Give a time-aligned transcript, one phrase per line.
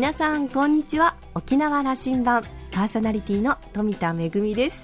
[0.00, 1.14] 皆さんこんにちは。
[1.34, 2.42] 沖縄羅針盤。
[2.72, 4.80] パーソナリティの富田恵です。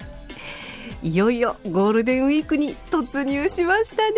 [1.03, 4.15] いよいよゴールデンウィークに突入しましたね、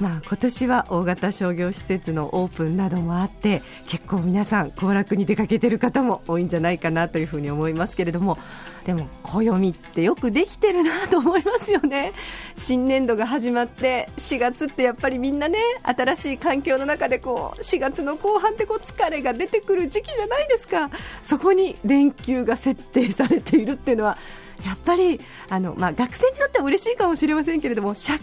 [0.00, 8.38] まあ、今年は大型商業施設のオープンなどもあって結構皆さん行楽に出かけてる方も多いんじゃないかなというふうに思いますけれども
[8.84, 12.12] でも暦ってよくできてるなと思いますよね。
[12.56, 20.90] 新年度が始まって4月ってやっぱりみんなね新しい環境の中でこう4月の後半ってこう疲れが出てくる時期じゃないですか。
[21.22, 24.18] そこに連休が設定されているっていうのは
[24.64, 28.20] やっぱりあの、まあ、学生にとっては嬉しいかもしれませんけれども社会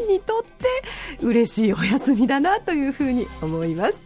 [0.00, 3.98] 人にとって嬉しいお休みだなというふうに思います。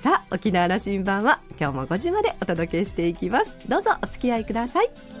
[0.00, 3.58] さあ沖縄羅針盤は今日も5時までお届けしていきます。
[3.68, 5.15] どうぞお付き合いください。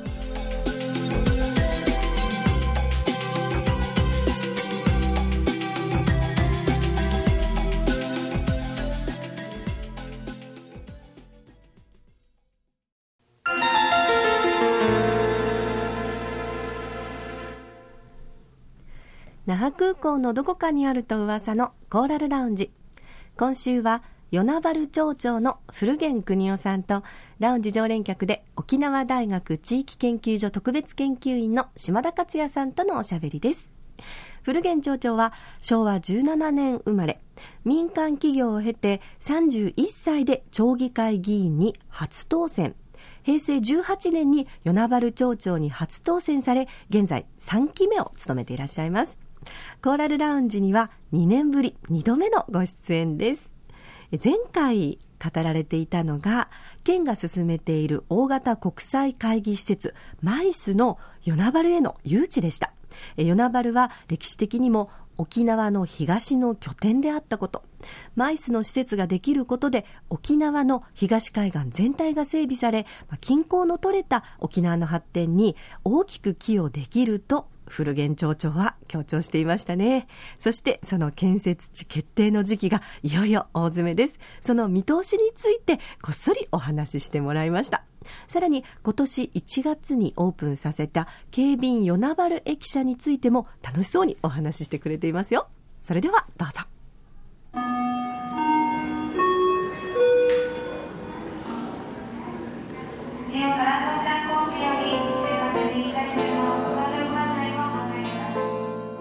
[19.46, 22.72] 那覇空港のどこかにあると噂のコーラルラウンジ。
[23.36, 27.04] 今週は与那原町長の古源邦夫さんと
[27.38, 33.70] ラウンジ常連客で沖縄大学地域研究所特別研究員の島田克也さんとのおしゃべりです。
[34.42, 37.20] 古源町長は昭和17年生まれ。
[37.64, 42.74] 民間企業を経て31歳で町議会議員に初当選。
[43.22, 49.20] 平成18年に与那原町長に初当選され現在3期目を務めていらっしゃいます。
[49.82, 53.52] コーラルラウンジには2年ぶり2度目のご出演です。
[54.12, 56.48] 前回語られていたのが
[56.84, 62.72] 県が進めている大型国際会議施設マイスの与那原への誘致でした。
[63.16, 67.64] 与那原は歴史的にも沖縄の東の拠点であったこと。
[68.14, 72.86] マイスの施設ができることで沖縄の東海岸全体が整備され
[73.20, 80.06] 均衡の取れた沖縄の発展に大きく寄与できると古源町長は強調していましたね。
[80.38, 84.18] そしてその建設地決定の時期がいよいよ大詰めです。
[84.40, 87.84] その見通しについてこっそりお話ししてもらいました。
[88.28, 95.48] さらに今年1月にオープンさせた警備員与那原駅舎についても楽しそうにお話ししてくれていますよ。
[95.82, 96.62] それではどうぞ。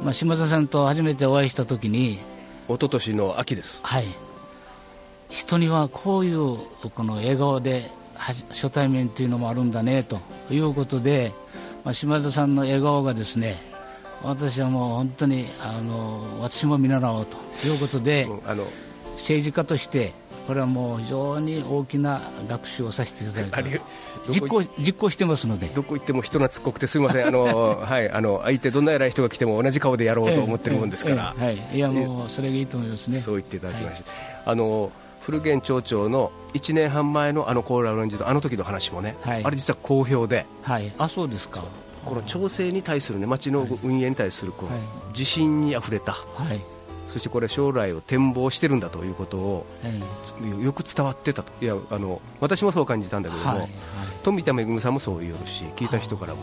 [0.06, 2.20] まあ、島田さんと初めてお会いした時に
[2.68, 3.80] 一昨年の秋です。
[3.82, 4.06] はい。
[5.30, 6.60] 人にはこういう
[6.94, 7.82] この笑顔で
[8.14, 10.20] 初対面というのもあるんだねと
[10.52, 11.34] いうことで、
[11.84, 13.56] まあ、島田さんの笑顔がですね
[14.22, 17.38] 私はもう本当にあの私も見習おうと
[17.68, 18.64] いうことで、うん、あの
[19.16, 20.14] 政治家として
[20.48, 23.82] これはもう非常に大きな学習をさせていただいて
[24.30, 25.68] 実行実行してますので。
[25.68, 27.28] どこ行っても人懐っこくてすみません。
[27.28, 33.20] あの、 はい、あの相手どんな偉い人が来ても同じ顔でやろうと思ってるもんですから、はい、いやもうそれがいいと思いますね。
[33.20, 34.92] そう言っていただきました、はい、あの
[35.22, 41.64] 古源町長の1年半前のあのコーラルランジのあの時の話もね、はい、あれ実は好評で、はい、あそうですか。
[42.06, 46.75] この町政に対するね町の運営に対するこう、自信にあふれた、はい
[47.10, 49.66] そしてこれ将来を展望してるんだということを、
[50.62, 51.52] よく伝わってたと。
[51.64, 53.60] いやあの私もそう感じたんだけども、はい。
[53.60, 53.70] はい、
[54.24, 56.42] 富田恵さんもそう言うし聞いた人からも。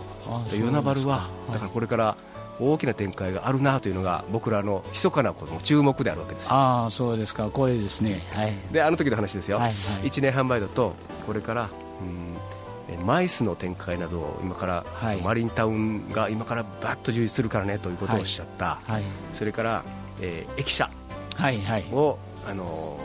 [0.51, 2.17] 与那原はだからこれから
[2.61, 6.47] 大きな展開があるなというのが僕らの密かなこの注目であるわけです。
[6.51, 7.47] ああそうですか。
[7.47, 9.75] 光栄ですね、はい、であの時の話ですよ、はいはい、
[10.09, 10.95] 1年半前だと
[11.27, 12.33] これからうん
[13.07, 19.03] マイスの展開などを今から、はい、マリンタウンが今からバッと充実するからねということをおっしゃった、はい、
[19.33, 19.83] それから
[20.21, 20.91] えー、駅舎
[21.39, 21.85] を、はいはい、
[22.47, 22.99] あの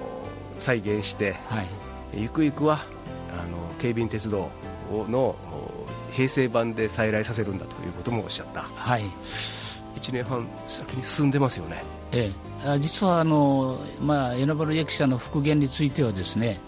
[0.57, 1.67] ー、再現して、はい、
[2.13, 2.79] ゆくゆくは
[3.31, 4.49] あの警備員鉄道
[4.91, 5.35] の
[6.11, 9.03] 平成版で再来させるんだということもおっしゃった、はい、
[9.99, 11.83] 1年半先に進んでますよね、
[12.13, 12.31] え
[12.65, 16.59] え、実はあの、まあ、与那原駅舎の復元についてはですね、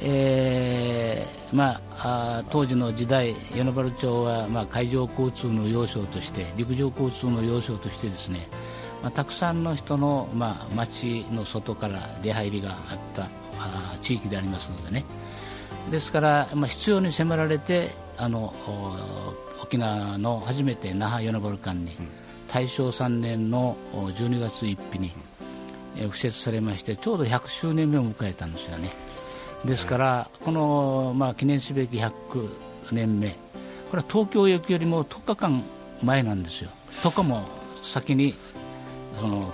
[0.00, 8.48] えーまあ、あ当時の時代与那原町は、まあ、海上交通の要衝として陸上交通の要衝としてですね
[9.02, 15.04] まあ、たくさんの人の、まあ、町の外から出入りがあったあ地域でありますのでね。
[15.90, 18.54] ですから、まあ、必要に迫られてあの
[19.62, 21.92] 沖縄の初めて那覇与那原間に、
[22.48, 25.12] 大正3年の12月1日に、
[25.96, 28.90] え敷設されましてちょうど100周年目を迎えたんですよね。
[29.64, 32.12] ですから、この、まあ、記念すべき100
[32.92, 33.36] 年目
[33.90, 35.64] これは東京駅よりも10日間
[36.04, 36.70] 前なんですよ。
[37.02, 37.42] 10日も
[37.82, 38.34] 先に
[39.18, 39.52] その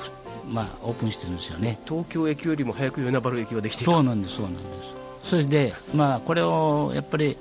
[0.49, 1.79] まあ、オープンしてるんですよね。
[1.87, 4.97] 東京駅よりも早く与那原駅ができてそうなんですそうなんです。
[5.25, 7.37] それで、まあ、これをやっぱり、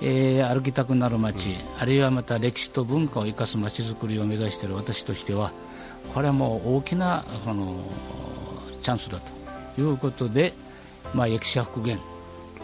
[0.00, 5.52] えー、歩きたくなる街、うん、あるいはまた歴史と文化を生かす街づくりを目指している私としては
[6.14, 7.76] これはもう大きなこの
[8.82, 9.18] チャンスだ
[9.76, 10.54] ということで、
[11.12, 11.98] まあ、駅舎復元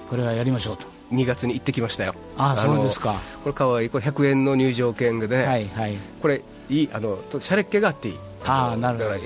[0.08, 0.94] これはやりましょうと。
[1.12, 2.14] 2月に行ってきましたよ。
[2.38, 3.14] あそうですか。
[3.42, 9.20] これかわいいこれ100円の入場券で、はいはい、これいいあのシャレっ気があっていいあなるほど、ね、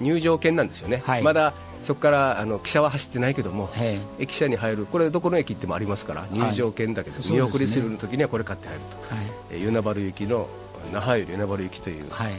[0.00, 1.52] 入場券なんですよね、はい、まだ
[1.84, 3.70] そこからあの汽車は走ってないけども、
[4.18, 9.24] 駅舎に入る、これ、どこの駅行ってもありますから、入場券だけど、はい、見送りするときにはこれ買って入ると、はい。
[9.52, 10.48] え与那原行きの
[10.92, 12.04] 那覇より与那原行きという。
[12.10, 12.32] はい。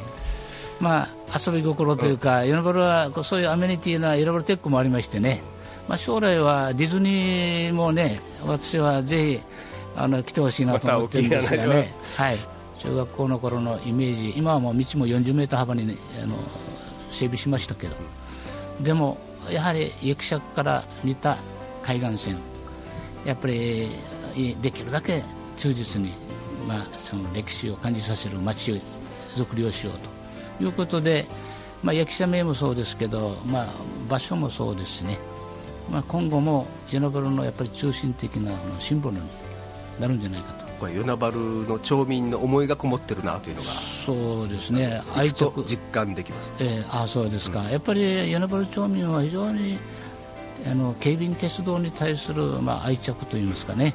[0.79, 5.41] まあ、遊び心というか、与那原はそういうアメニティな与那原テックもありましてね、
[5.87, 9.39] まあ、将来はディズニーもね、私はぜひ
[9.95, 12.37] あの来てほしいなと思ってるんですがね、はい、
[12.79, 16.35] 中学校の頃のイメージ、今はもう道も40メートル幅に、ね、あの
[17.11, 17.95] 整備しましたけど、
[18.81, 19.17] でも
[19.51, 21.37] やはり行く者から見た
[21.83, 22.37] 海岸線
[23.25, 23.87] やっぱり
[24.61, 25.23] できるだけ
[25.57, 26.13] 忠実に、
[26.67, 28.81] まあ、その歴史を感じさせる街
[29.35, 30.63] づくりをしようと。
[30.63, 31.25] いうことで、
[31.83, 33.67] まあ、役者名もそうですけど、まあ、
[34.09, 35.17] 場所もそうですね、
[35.89, 39.21] まあ、今後も与那原のやっぱり中心的なシンボルに
[39.99, 40.68] なるんじゃないかと。
[40.79, 45.01] これ与那原の町民の思いがこもってるなというのがそうですね。
[45.15, 45.63] 愛着。
[45.63, 49.77] 実感できます、えー、あそうですか、うん、やっぱり与那原町民は非常に
[50.65, 53.93] あの警備鉄道に対する、まあ、愛着といいますかね。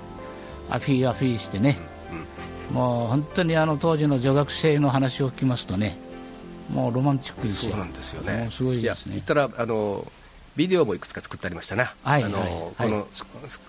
[0.70, 1.78] アフィーアフィーしてね、
[2.70, 5.98] うん、もう本当にあの当時の女学生の話を聞きますとね。
[6.72, 7.72] もうロマンチックですよ。
[7.72, 8.48] そうなんですよね。
[8.50, 9.12] すごいですね。
[9.14, 10.06] 言ったらあの
[10.56, 13.06] ビデオもいくつか作ってありましたな、はい、あの、はい、この、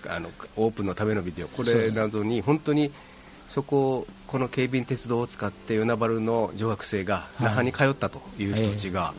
[0.08, 2.92] あのオープンのためのビデオ、これなどに本当に
[3.48, 9.14] そここの警備鉄道を使って与那原の女学生が那覇に通ったという人たちが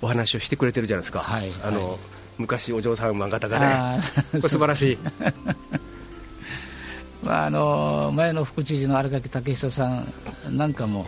[0.00, 1.98] お話をしてくれてるじゃないですか、はい、あの
[2.38, 4.00] 昔お嬢さん漫画家がね、
[4.32, 4.98] これ素晴らしい。
[7.22, 10.06] まあ、あの前の副知事の荒垣武久さん
[10.50, 11.06] なんかも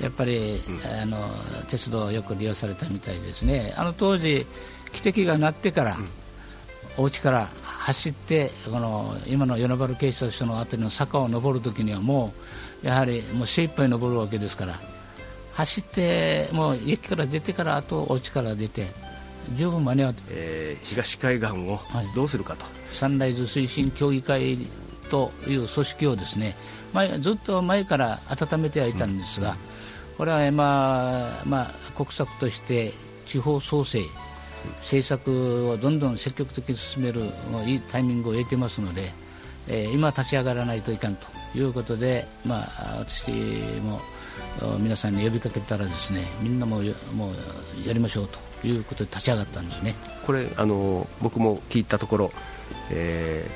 [0.00, 1.18] やっぱり、うん、あの
[1.68, 3.74] 鉄道をよく利用されたみたいですね。
[3.76, 4.46] あの当時
[4.92, 12.32] 汽笛が鳴ってから、うん、お家から走ってこの今の与那原警察署の辺りの坂を登るときにはも
[12.82, 14.78] うやはりもう精一杯登るわけですから
[15.54, 18.86] 走ってもう駅から出てからあとお家から出て
[19.56, 21.78] 十分間に合う、えー、東海岸を
[22.14, 24.58] どうするかと、はい、サンライズ推進協議会
[25.10, 26.56] という組織をですね
[26.92, 27.60] 前ずっと。
[27.60, 29.56] 前から温めてはいたんですが、うん、
[30.16, 32.92] これは、まあまあ、国策として
[33.26, 34.00] 地方創生
[34.80, 37.22] 政策をどんどん積極的に進める
[37.66, 39.12] いいタイミングを得てますので、
[39.68, 43.30] えー、今立ち上がらないといかんということで、まあ、私
[43.82, 44.00] も
[44.78, 49.94] 皆さんに呼びかけたらですねみんなももうやりましょうということで立ち上がったんですね。
[50.24, 52.32] これあの僕も聞いたところ、
[52.90, 53.48] え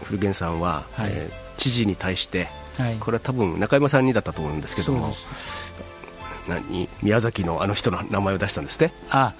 [0.00, 2.48] ー、古源さんは、はい、えー、知事に対して、
[2.78, 5.14] はい、これは多分中山さんにだったと思うんですけども
[6.48, 6.88] 何？
[7.02, 9.34] 宮崎のあの人の名前を出したんですねあ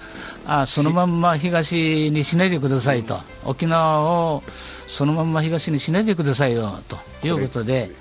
[0.45, 4.43] あそのまんま東にしないでくださいと、沖縄を
[4.87, 7.91] そのまんま東にしないでくださいよということで。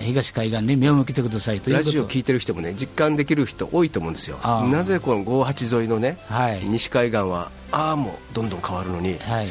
[0.00, 4.36] 東海岸に目を向けてくださいというラジオ聞いてる人もね実感できる人多いと思うんですよ、
[4.68, 9.46] なぜこの58沿いのね、はい、西海岸はああもうどんどん変わるのに、はい、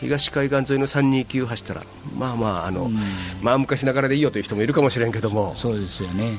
[0.00, 1.82] 東海岸沿いの329走ったら
[2.18, 2.98] まあまああの、うん、
[3.42, 5.54] まあ昔ながらでいいよという人もいるかもしれんけども。
[5.56, 6.38] そうですよね。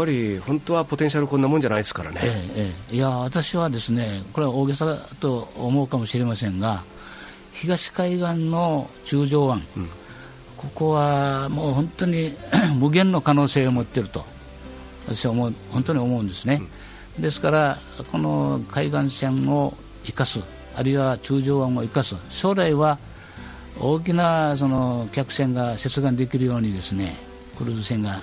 [0.00, 6.82] ぱり本当はポテンシャルこんなもんじゃないですからね、ええ、いや私はですねこれは大げさと思うかもしれませんが
[7.52, 9.88] 東海岸の中条湾、うん、
[10.56, 12.34] ここはもう本当に
[12.78, 14.24] 無限の可能性を持っていると
[15.06, 16.62] 私は思う本当に思うんですね、
[17.16, 17.78] うん、ですから
[18.10, 20.40] この海岸線を生かす
[20.80, 22.16] あるいは中条湾を生かす。
[22.30, 22.96] 将来は
[23.78, 27.14] 大きなその客船が接岸できるようにですね
[27.58, 28.22] クルーズ船が。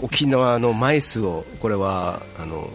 [0.00, 2.70] 沖縄のマイスをこれはあの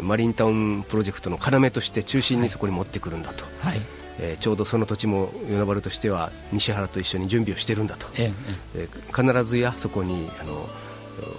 [0.00, 3.80] マリンタウンプロジェクトの要として中心にそこに持ってくるんだと、はい。
[4.20, 8.32] えー、ちょうどその土地も与那原としては西原と一緒に準備をしてるんだと、え。
[8.76, 10.68] えー、必ずやそこにあの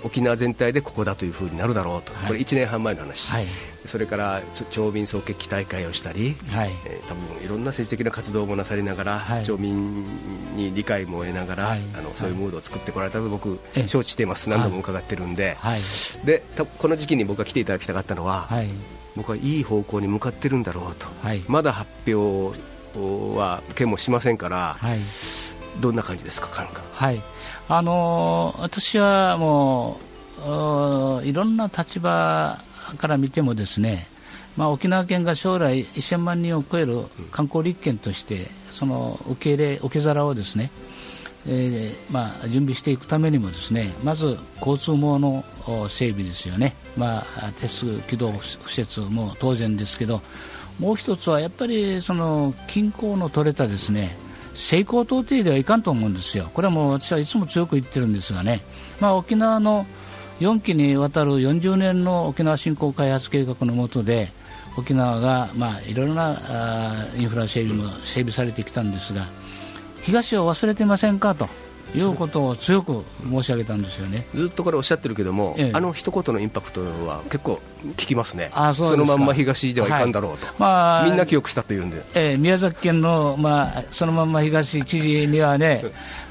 [0.04, 3.46] 沖縄全体でここだというふうになるだろうと、はい、これ1年半前の話、はい、
[3.86, 4.42] それから
[4.72, 6.72] 町民総決起大会をしたり、はい。
[6.86, 10.06] えー、多分いろんな政治的な活動もなさりながら、はい、町民
[10.56, 15.58] に理解も得ながら、はい、あのそういうムードを作ってこられたと僕、承知しています、何度も伺ってるんで,、
[16.24, 16.44] で
[16.78, 18.50] この時期に僕が来ていただきたかったのは、
[19.16, 21.08] 僕はいい方向に向かってるんだろうと、
[21.48, 22.58] まだ発表
[23.38, 24.78] は県もしませんから、
[25.80, 26.82] どんな感じですか、感覚。
[26.94, 27.22] はい
[27.68, 30.00] あの、私はも
[31.22, 32.60] ういろんな立場
[32.98, 34.08] から見てもですね、
[34.58, 40.72] まあ、沖縄県が将来1000万人を超える観光立県としてその受け入れ受け皿をですね、
[41.48, 45.44] えーまあ、準備していくためにもですねまず交通網の
[45.90, 50.22] 整備ですよね、まあ、鉄軌道敷設も当然ですけど
[50.80, 54.18] もう一つはやっぱりその均衡の取れたですね
[54.56, 58.62] 成功到底ではいかんと思うんですよ、これはもう私はいつも強く言ってるんですがね、
[59.00, 59.86] まあ、沖縄の
[60.40, 64.30] 4期にわたる40年の沖縄振興開発計画の下で
[64.78, 69.26] 沖縄が、まあ、いろいろなあインフラ整備も整備されてきたんですが
[70.02, 71.50] 東を忘れてませんかと。
[71.94, 74.26] いうことを強く申し上げたんですよね。
[74.34, 77.60] ずっとこれおっしゃってるけども、ええ、あの一言のインパクトは結構
[77.94, 85.84] 聞きますね、あそのまんま東ではいかんだろうと、はい、まあ、みんな記憶したというんで、ええ、宮崎県の、まあ、そのまんま東知事にはね、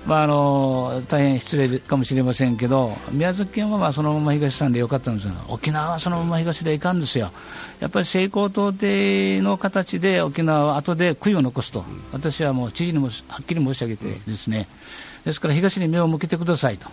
[0.04, 7.30] まあ、あの大変失礼かもしれませんけど、宮崎県はまあそのまま東さんでよかったんですが、沖縄はそのまま東ではいかんですよ、
[7.80, 8.86] やっぱり成功到底
[9.42, 14.68] の形で沖縄は後で悔いを残すと、私はもう知事にもはっきり申し上げてですね。
[15.08, 16.88] うんですから東に目を向けてくださいと、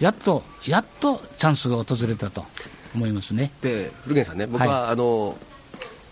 [0.00, 2.44] やっと、やっとチャンスが訪れたと
[2.94, 3.52] 思いますね。
[3.60, 5.36] で古源さんね、僕は、はい、あの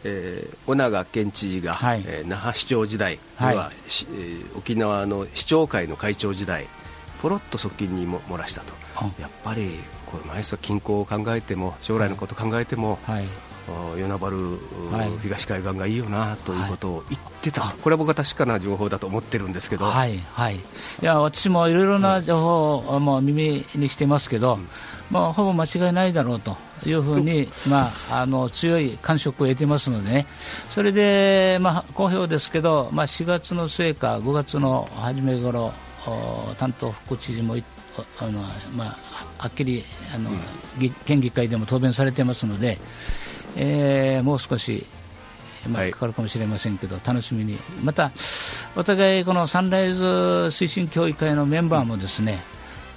[0.07, 6.67] えー、尾長県知事が、はい、えー、那覇市長時代は、はい、えー、沖縄の市長会の会長時代
[7.23, 8.75] ポロッと側近にも漏らしたと。
[9.19, 13.25] やっぱりこれ毎日近郊を考えても将来のことを考えても、はい、
[13.97, 14.37] 与那原、
[14.91, 20.61] はい、東海岸がいいよなということを言ってた、はい、これは僕は確かな情報だと思ってるんですけど、はいはい、い
[21.01, 24.69] や私もいろいろな情報を、もう耳にしてますけど、うん、
[25.11, 30.27] まあ、ほぼ間違いないだろうというふうに、まあ、あの強い感触を得てますのでね、
[30.69, 35.73] それで、まあ、好評ですけど、まあ、4月の末か5月の初め頃
[36.59, 37.57] 担当副知事も
[38.19, 38.33] あの、
[38.77, 38.97] まあ、
[39.39, 39.83] はっきり
[40.15, 42.79] あの、うん、県議会でも答弁されてますので。
[43.57, 44.87] えー、もう少し、
[45.69, 48.13] まあ、かかるかもしれませんけど、はい、楽しみに、また
[48.77, 52.43] お互いこのサンライズ推進協議会のメンバーもですね、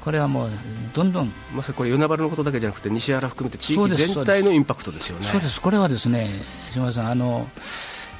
[0.04, 0.50] これはもう
[0.94, 5.26] どんどんまさにこれ、与那原のことだけじゃなくて、西原含めて地域全体のインパクトですよね。
[5.26, 5.62] そうです。
[5.62, 6.28] これはですね
[6.72, 7.48] 島田さんあの、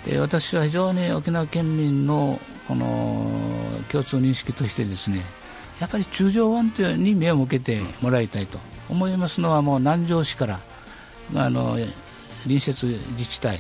[0.06, 3.26] えー、私は非常に沖縄県民のこの
[3.90, 5.22] 共通認識としてですね
[5.80, 10.60] やっぱり中条湾に目を向けてもらいたいと思いますのはもう南城市から
[11.36, 11.78] あの
[12.44, 12.86] 隣接
[13.18, 13.60] 自治体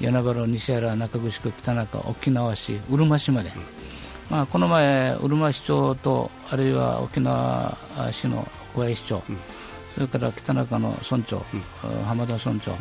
[0.00, 3.50] 与那原、西原、中城区、北中、沖縄市、うるま市まで、
[4.30, 7.76] まあ、この前、うるま市長とあるいは沖縄
[8.10, 9.38] 市の小林市長、うん、
[9.94, 12.72] それから北中の村長、うん、浜田村長、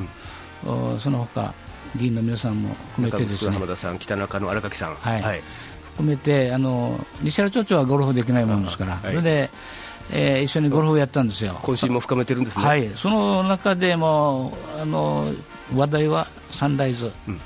[0.65, 1.53] うん、その他
[1.95, 3.53] 議員の皆さんも含めてですね。
[3.53, 5.43] 浜田さん、北中の荒垣さん、はい、はい、
[5.83, 9.49] 含めてあの西原町長はゴルフできないものですから、はい、それで
[10.11, 11.57] えー、一緒にゴルフをやったんですよ。
[11.61, 12.65] 今週も深めてるんですね。
[12.65, 15.25] はい、その中でもあの
[15.75, 17.39] 話題はサンライズ、うん、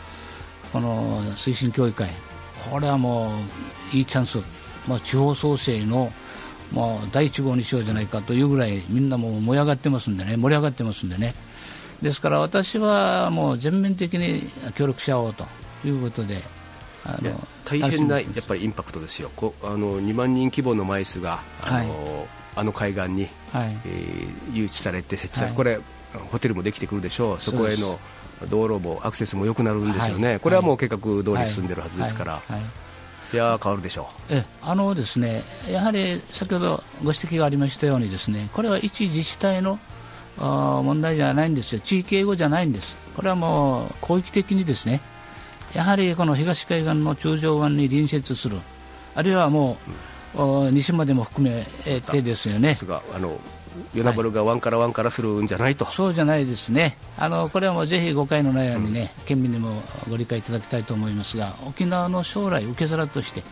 [0.73, 2.09] この推進協議会、
[2.71, 3.31] これはも
[3.93, 4.39] ういいチャンス、
[4.87, 6.11] まあ、地方創生の
[6.71, 11.35] もう第一号にしようじゃないかというぐらいみんなも燃え上がってますんでね、盛り上がってますんでね。
[12.01, 15.45] ですから私はもう全面的に協力し合おうと
[15.85, 16.41] いうことで。
[17.05, 21.87] あの大変なやっぱりインパクトですよ、こあの2万人規模の枚数があの、はい
[22.57, 25.79] あの海岸に、はい、えー、誘致されて設置され、はい、これ
[26.31, 27.41] ホテルもできてくるでしょう。
[27.41, 27.99] そこへの
[28.49, 32.41] 道路もアクセスも良くなるんですよね、はい、これはもう計画通り進んでるはずですから。
[32.49, 33.35] い。
[33.35, 34.33] や変わるでしょう。
[34.33, 39.79] えあのですねやはり先ほどご指摘がありましたようにですねこれは一自治体の
[40.39, 45.01] あ問題じゃないんですよ、地域英語じゃないんです、これはもう広域的にですね
[45.73, 48.57] やはりこの東海岸の中条湾に隣接する、
[49.15, 49.91] あるいはもう、
[50.71, 51.65] 西までも含め
[52.01, 52.77] てですよね。
[53.13, 53.39] あの
[53.93, 63.43] 与那原が湾から湾からするんじゃないと、はい、そうじゃないですね、あのこれはもうぜひ誤解のないようにね、うん、県民にもご理解いただきたいと思いますが、沖縄の将来、受け皿として、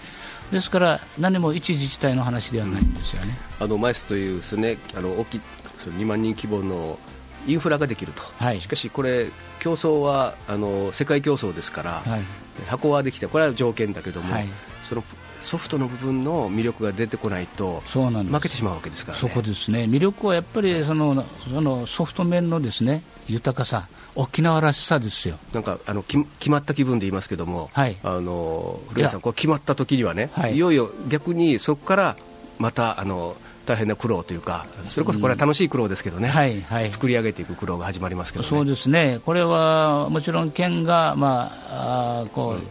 [0.51, 5.41] ですから何も一自治体の話ではないんですよね、うん、あのマイスというですねあの大き
[5.89, 6.99] 2万人規模の
[7.47, 12.21] インフラができると、はい、しかしこれ、競争はあの世界競争ですから、はい、
[12.67, 14.47] 箱はできて、これは条件だけども、はい、
[14.81, 15.03] その
[15.45, 19.83] ソフトの部分の魅力が出てこないと負けてしまうわけですから、ね、そこですね。
[19.83, 21.23] 魅力はやっぱりその
[21.53, 25.37] そのソフト面のですね豊かさ沖縄らしさですよ。
[25.53, 32.17] なんかあのき決まった気分で言いますけども、はい、あの古谷さんこう決まった時にはね、はい、いよいよ逆にそこから
[32.57, 33.35] またあの
[33.67, 42.67] 大変な苦労というか、それこそこれは楽しい苦労ですけどね、うんはいはい、作り上げていく苦労が始まりますけど、ね、そうですね、これはもちろん県が、まあ、あこう、うん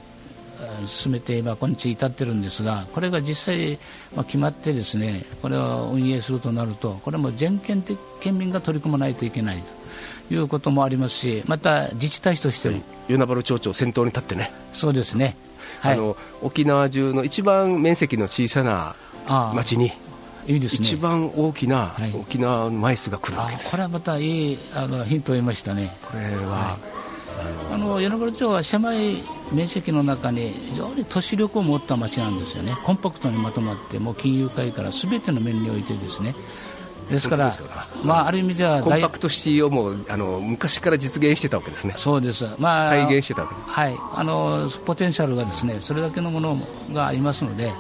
[0.86, 3.78] 進めて今、今日至ってるんですが、これが実際、
[4.14, 9.62] まあ、決まってですねこれを運営するとなると、これも全県的県民が取り組まないといけない
[10.28, 12.82] ということもありますし、また自治体としても。
[13.08, 14.52] 与那原町長、先頭に立ってね。
[14.72, 15.36] そうですね。
[15.82, 18.96] あの沖縄中の一番面積の小さな
[19.54, 19.92] 町に
[20.46, 25.96] いいね、一番大きな沖縄のマイスが来るわけです、これはまたいいあのヒントを得ましたね。
[26.02, 26.76] これは、
[27.74, 32.76] あの与那原町は狭い面積の中に非常に都市力を持った町なんですよね。
[32.84, 36.36] コンパクトにまとまってもう金融界からすべての面においてですね。
[37.10, 37.52] ですから、
[38.04, 43.96] まあ、ある意味ではコンパクトシティをもうあの昔から実現してたわけですね、そうです、まあ、体現してたわけはい。
[44.14, 46.56] あのポテンシャルがですねそれだけのもの
[46.92, 47.72] がありますので、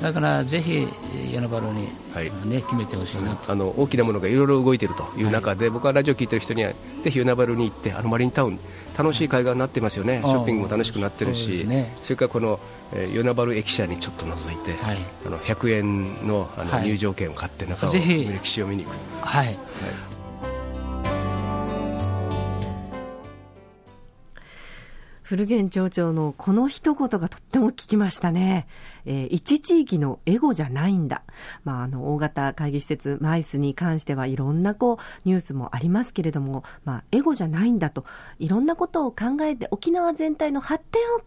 [0.00, 0.88] だからぜひ、
[1.32, 2.30] 矢野原に、はい。
[2.46, 3.52] ね、決めてほしいなと。
[3.52, 8.58] あの大きなものがいろいろ動いているという中で、はい、僕はラジオ聞いてる人には、ぜひ与那原に行って、あのマリンタウン、
[8.96, 12.58] 楽しい海岸になってますよね、ショッピングも楽しくなってるし、そね、それからこの、
[12.94, 18.94] えー、与那原駅舎にちょっと覗いて、はい、あの100円のあの入場券を買って、中を歴史を見に行く。
[19.20, 19.58] はい、はい
[25.30, 28.66] 古源町長のこの一言がとっても聞きましたね。
[29.04, 31.22] えー、一地域のエゴじゃないんだ。
[31.62, 38.04] まあ、あの、大型会議施設、マイスに関してはいろんなこう、ニュースもありますけれども、まあ、エゴじゃないんだと、
[38.40, 41.24] いろんなことを考えて、沖縄全体の発展を考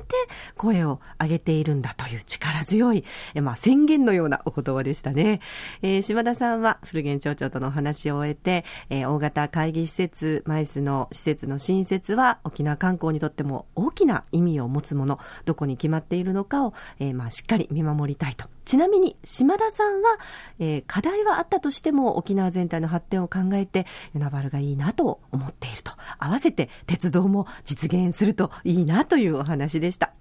[0.00, 0.14] えて、
[0.56, 5.38] 声を上げているんだという力強い、えまあ、宣言のようなお言葉でしたね。
[5.82, 18.46] えー、島田さんは、古源町長とのお話を終えて、えー、大型会議施設、マイスの施設の新設は、沖縄観光にとっても大きな意味を持つもの、どこに決まっているのかを、えー、まあ、しっかり見守りたいと。
[18.64, 20.16] ちなみに、島田さんは、
[20.58, 25.92] えー、課題はあったとしても、沖縄全体の発展を考えて、与那原がいいなと思っていると。
[26.18, 30.14] 合わせて、鉄道も実現するといいなというお話でした。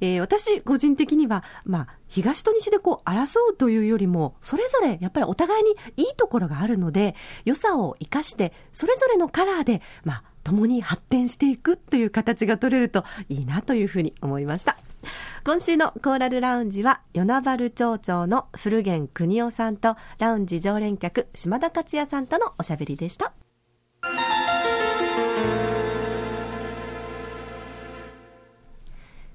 [0.00, 7.14] えー、私、個人的には、まあ、東と西でこう、争うというよりも、それぞれ、やっぱりお互いにいいところがあるので、
[7.44, 14.78] 良さを生かして、それぞれのカラーで、まあ、共に発展していくという形が取れるといいなというふうに思いました。
[15.44, 23.32] 今週のコーラルラウンジは、与那原町長の古源邦夫さんと、ラウンジ常連客、島田克也さんとのおしゃべりでした。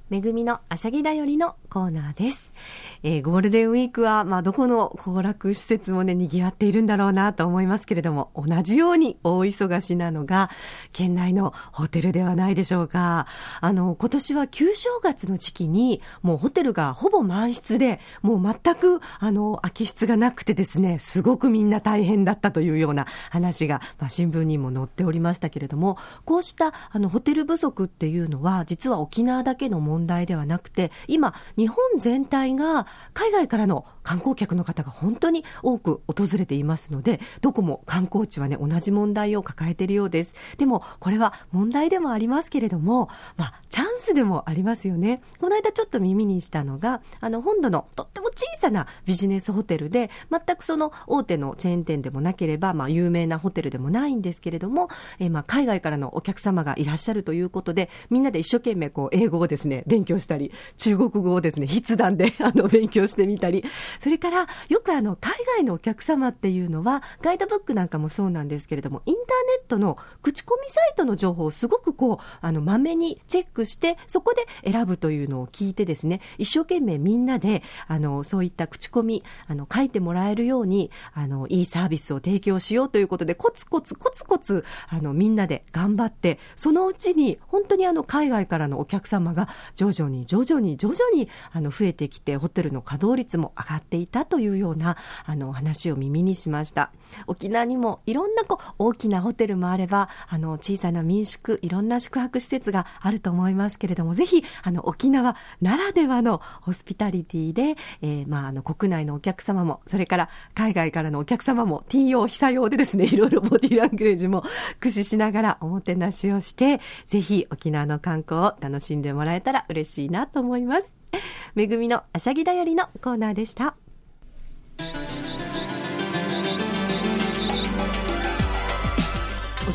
[0.10, 2.54] めぐみのあしゃぎだよりのコーナーです。
[3.04, 10.52] えー、ゴールデンウィークは、まあ、どこの行楽施設もね、賑わっているんだろうなと思いますけれども、同じように大忙しなのが、
[10.92, 13.26] 県内のホテルではないでしょうか。
[13.60, 40.36] あの、今年は旧正月の時期に、もうホテルがほぼ満室で、もう全く、あの、空き室がなくてですね、すごくみんな大変だったというような話が、まあ、新聞にも載っておりましたけれども、こうした、あの、ホテル不足っていうのは、実は沖縄だけの問題ではなくて、今、日本全体が海外からの観光客の方が本当に多く訪れていますので、どこも観光地はね、同じ問題を抱えているようです。
[40.58, 45.22] でも、これは問題でもありますけれども、まあ、チャンスでもありますよね。
[45.40, 63.64] この間ちょっと耳にしたのが、あの、本土のとっても小さなビジネスホテルで、全くその大手のチェーン店でもなければ、まあ、有名なホテルでもないんですけれども、えー、まあ、海外からのお客様がいらっしゃるということで、みんなで一生懸命こう、英語をですね、勉強したり、中国語をですね、筆談で、あの、勉勉強してみたり、
[64.00, 69.26] それからよくあの海外のお客様っていうのは、ガイドブックなんかもそうなんですけれども、インター
[69.60, 96.92] ネットの口コミサイトの情報をすごくこう、あの、まめにチェックして、そこで選ぶというのを聞いてですね、一生懸命みんなで、あの、そういった口コミ、あの、書いてもらえるように、あの、いいサービスを提供しようということで、コツコツコツコツ、あの、みんなで頑張って、そのうちに、本当にあの、海外からのお客様が徐々に徐々に徐々に、あの、増えてきて、ホテルの稼働率も上がっていたというようなあの話を耳にしました
[97.28, 114.44] 沖縄にもいろんなこう大きなホテルもあればあの小さな民宿いろんな宿泊施設があると思いますけれどもぜひあの沖縄ならではのホスピタリティで、えー、まあ、あの国内のお客様もそれから海外からのお客様も TO 被災用でですねいろいろボディラングレージも
[114.80, 121.01] 駆使しながらおもてなしをしてぜひ沖縄の観光を楽しんでもらえたら嬉しいなと思います。
[121.56, 123.76] めぐみのあしゃぎだよりのコーナーでした。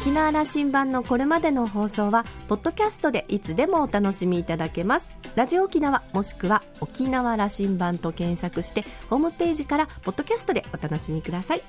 [0.06, 11.62] 沖縄羅針盤のこれまでの放送はポッドキャストでいつでもお楽しみいただけますラジオ沖縄もしくは沖縄羅針盤と検索してホームページからポッドキャストでお楽しみください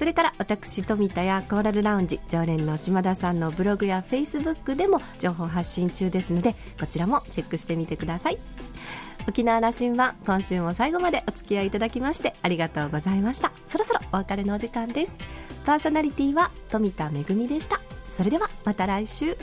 [0.00, 8.38] それから私富田やコーラルラウンジ常連の島田さんのブログやフェイスブックでも情報発信中ですのでこちらもチェックしてみてください。
[9.28, 13.52] 沖縄羅針盤今週も最後までお付き合いいただきましてありがとうございました。
[13.68, 15.12] そろそろお別れのお時間です。
[15.66, 17.78] パーソナリティは富田恵でした。
[18.16, 19.36] それではまた来週。